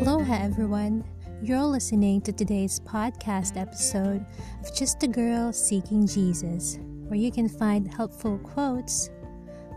Aloha, 0.00 0.32
everyone. 0.32 1.04
You're 1.42 1.60
listening 1.60 2.22
to 2.22 2.32
today's 2.32 2.80
podcast 2.80 3.60
episode 3.60 4.24
of 4.62 4.74
Just 4.74 5.02
a 5.02 5.06
Girl 5.06 5.52
Seeking 5.52 6.06
Jesus, 6.06 6.78
where 7.06 7.20
you 7.20 7.30
can 7.30 7.50
find 7.50 7.92
helpful 7.92 8.38
quotes, 8.38 9.10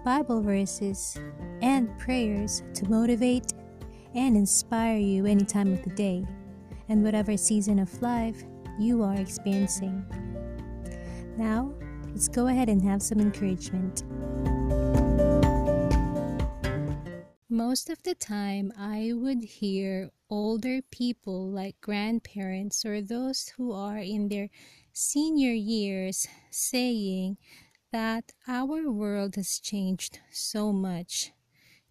Bible 0.06 0.42
verses, 0.42 1.20
and 1.62 2.00
prayers 2.00 2.64
to 2.74 2.90
motivate 2.90 3.52
and 4.16 4.38
inspire 4.38 4.98
you 4.98 5.26
any 5.26 5.44
time 5.44 5.74
of 5.74 5.84
the 5.84 5.90
day 5.90 6.26
and 6.88 7.04
whatever 7.04 7.36
season 7.36 7.78
of 7.78 8.02
life 8.02 8.46
you 8.80 9.04
are 9.04 9.16
experiencing. 9.16 10.06
Now, 11.38 11.74
let's 12.12 12.30
go 12.30 12.48
ahead 12.48 12.70
and 12.70 12.82
have 12.84 13.02
some 13.02 13.20
encouragement. 13.20 14.04
Most 17.54 17.88
of 17.88 18.02
the 18.02 18.16
time, 18.16 18.74
I 18.76 19.12
would 19.14 19.44
hear 19.44 20.10
older 20.28 20.82
people 20.90 21.48
like 21.48 21.80
grandparents 21.82 22.84
or 22.84 23.00
those 23.00 23.50
who 23.50 23.72
are 23.72 24.00
in 24.00 24.30
their 24.30 24.50
senior 24.92 25.54
years 25.54 26.28
saying 26.50 27.38
that 27.92 28.32
our 28.48 28.90
world 28.90 29.36
has 29.36 29.60
changed 29.60 30.18
so 30.32 30.74
much. 30.74 31.32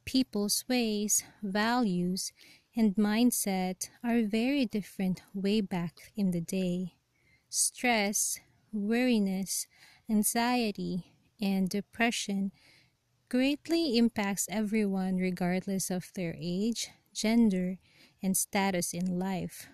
People's 0.04 0.64
ways, 0.68 1.22
values, 1.44 2.32
and 2.74 2.96
mindset 2.96 3.88
are 4.02 4.22
very 4.22 4.66
different 4.66 5.22
way 5.32 5.60
back 5.60 6.10
in 6.16 6.32
the 6.32 6.40
day. 6.40 6.94
Stress, 7.48 8.40
weariness, 8.72 9.68
anxiety, 10.10 11.14
and 11.40 11.68
depression 11.68 12.50
greatly 13.32 13.96
impacts 13.96 14.46
everyone 14.50 15.16
regardless 15.16 15.90
of 15.90 16.12
their 16.14 16.36
age, 16.38 16.90
gender, 17.14 17.78
and 18.22 18.36
status 18.36 18.92
in 18.92 19.18
life. 19.18 19.70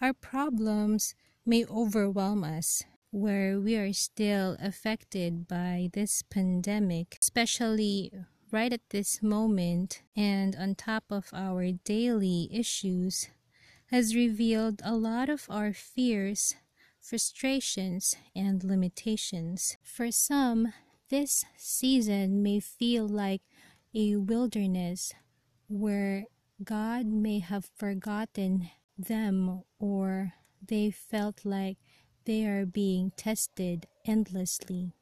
Our 0.00 0.14
problems 0.14 1.14
may 1.44 1.66
overwhelm 1.66 2.42
us 2.44 2.82
where 3.10 3.60
we 3.60 3.76
are 3.76 3.92
still 3.92 4.56
affected 4.58 5.46
by 5.46 5.90
this 5.92 6.22
pandemic, 6.22 7.18
especially 7.20 8.10
right 8.50 8.72
at 8.72 8.88
this 8.88 9.22
moment, 9.22 10.00
and 10.16 10.56
on 10.56 10.76
top 10.76 11.04
of 11.10 11.28
our 11.34 11.72
daily 11.84 12.48
issues, 12.50 13.28
has 13.88 14.16
revealed 14.16 14.80
a 14.82 14.96
lot 14.96 15.28
of 15.28 15.44
our 15.50 15.74
fears, 15.74 16.56
frustrations, 17.02 18.16
and 18.34 18.64
limitations. 18.64 19.76
For 19.84 20.10
some, 20.10 20.72
this 21.08 21.44
season 21.56 22.42
may 22.42 22.60
feel 22.60 23.06
like 23.08 23.42
a 23.94 24.16
wilderness 24.16 25.12
where 25.68 26.24
God 26.62 27.06
may 27.06 27.38
have 27.38 27.70
forgotten 27.76 28.70
them 28.98 29.62
or 29.78 30.32
they 30.66 30.90
felt 30.90 31.44
like 31.44 31.76
they 32.24 32.44
are 32.44 32.66
being 32.66 33.12
tested 33.16 33.86
endlessly. 34.04 34.92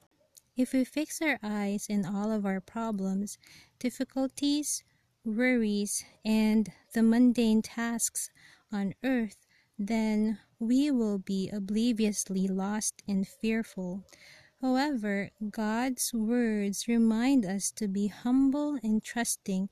If 0.57 0.73
we 0.73 0.85
fix 0.85 1.21
our 1.23 1.39
eyes 1.43 1.87
in 1.89 2.05
all 2.05 2.31
of 2.31 2.45
our 2.47 2.61
problems, 2.61 3.39
difficulties, 3.79 4.85
worries, 5.25 6.05
and 6.25 6.71
the 6.93 7.03
mundane 7.03 7.63
tasks 7.63 8.31
on 8.73 8.95
earth, 9.03 9.47
then 9.79 10.39
we 10.59 10.91
will 10.91 11.19
be 11.19 11.51
obliviously 11.51 12.47
lost 12.47 13.03
and 13.09 13.27
fearful. 13.27 14.05
However, 14.65 15.31
God's 15.51 16.15
words 16.15 16.89
remind 16.89 17.45
us 17.45 17.70
to 17.73 17.87
be 17.87 18.07
humble 18.07 18.79
and 18.83 19.05
trusting 19.05 19.69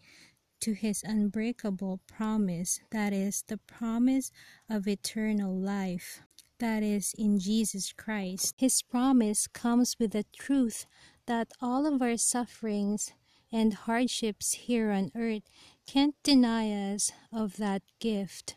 to 0.60 0.74
His 0.74 1.02
unbreakable 1.02 2.00
promise 2.06 2.78
that 2.90 3.14
is, 3.14 3.42
the 3.48 3.56
promise 3.56 4.30
of 4.68 4.86
eternal 4.86 5.58
life 5.58 6.20
that 6.58 6.82
is 6.82 7.14
in 7.16 7.38
Jesus 7.38 7.94
Christ. 7.94 8.54
His 8.58 8.82
promise 8.82 9.46
comes 9.46 9.96
with 9.98 10.12
the 10.12 10.26
truth 10.36 10.84
that 11.24 11.48
all 11.58 11.86
of 11.86 12.02
our 12.02 12.18
sufferings 12.18 13.14
and 13.50 13.72
hardships 13.72 14.52
here 14.52 14.90
on 14.90 15.10
earth 15.16 15.48
can't 15.86 16.22
deny 16.22 16.70
us 16.92 17.10
of 17.32 17.56
that 17.56 17.80
gift. 17.98 18.56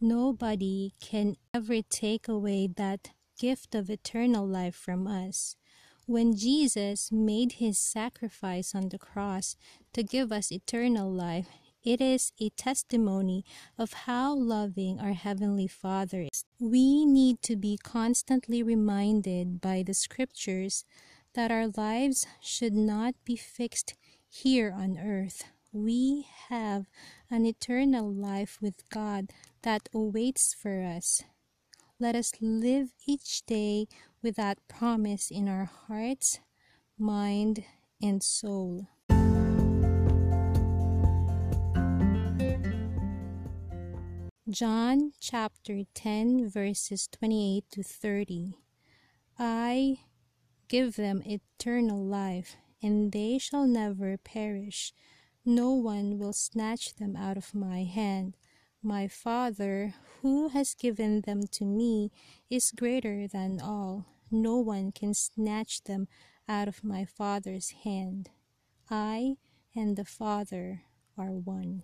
Nobody 0.00 0.94
can 1.02 1.36
ever 1.52 1.82
take 1.82 2.28
away 2.28 2.66
that 2.66 3.10
gift 3.38 3.74
of 3.74 3.90
eternal 3.90 4.48
life 4.48 4.74
from 4.74 5.06
us. 5.06 5.54
When 6.08 6.36
Jesus 6.36 7.10
made 7.10 7.58
his 7.58 7.80
sacrifice 7.80 8.76
on 8.76 8.90
the 8.90 8.98
cross 8.98 9.56
to 9.92 10.04
give 10.04 10.30
us 10.30 10.52
eternal 10.52 11.10
life, 11.10 11.48
it 11.82 12.00
is 12.00 12.32
a 12.40 12.50
testimony 12.50 13.44
of 13.76 14.06
how 14.06 14.32
loving 14.32 15.00
our 15.00 15.14
Heavenly 15.14 15.66
Father 15.66 16.28
is. 16.32 16.44
We 16.60 17.04
need 17.04 17.42
to 17.42 17.56
be 17.56 17.76
constantly 17.76 18.62
reminded 18.62 19.60
by 19.60 19.82
the 19.82 19.94
scriptures 19.94 20.84
that 21.34 21.50
our 21.50 21.66
lives 21.76 22.24
should 22.40 22.74
not 22.74 23.16
be 23.24 23.34
fixed 23.34 23.94
here 24.28 24.72
on 24.72 24.96
earth. 24.98 25.42
We 25.72 26.28
have 26.50 26.86
an 27.28 27.44
eternal 27.46 28.08
life 28.08 28.58
with 28.62 28.88
God 28.90 29.30
that 29.62 29.88
awaits 29.92 30.54
for 30.54 30.82
us. 30.82 31.24
Let 31.98 32.14
us 32.14 32.32
live 32.42 32.92
each 33.06 33.46
day 33.46 33.86
with 34.22 34.36
that 34.36 34.58
promise 34.68 35.30
in 35.30 35.48
our 35.48 35.64
hearts, 35.64 36.40
mind, 36.98 37.64
and 38.02 38.22
soul. 38.22 38.88
John 44.46 45.12
chapter 45.18 45.84
10, 45.94 46.50
verses 46.50 47.08
28 47.10 47.64
to 47.70 47.82
30. 47.82 48.52
I 49.38 50.00
give 50.68 50.96
them 50.96 51.22
eternal 51.24 52.04
life, 52.04 52.56
and 52.82 53.10
they 53.10 53.38
shall 53.38 53.66
never 53.66 54.18
perish. 54.18 54.92
No 55.46 55.70
one 55.70 56.18
will 56.18 56.34
snatch 56.34 56.96
them 56.96 57.16
out 57.16 57.38
of 57.38 57.54
my 57.54 57.84
hand. 57.84 58.36
My 58.86 59.08
Father, 59.08 59.94
who 60.22 60.46
has 60.50 60.76
given 60.76 61.22
them 61.22 61.48
to 61.48 61.64
me, 61.64 62.12
is 62.48 62.70
greater 62.70 63.26
than 63.26 63.60
all. 63.60 64.06
No 64.30 64.58
one 64.58 64.92
can 64.92 65.12
snatch 65.12 65.82
them 65.82 66.06
out 66.48 66.68
of 66.68 66.84
my 66.84 67.04
Father's 67.04 67.70
hand. 67.82 68.30
I 68.88 69.38
and 69.74 69.96
the 69.96 70.04
Father 70.04 70.82
are 71.18 71.32
one. 71.32 71.82